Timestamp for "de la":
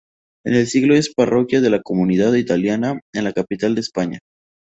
1.61-1.83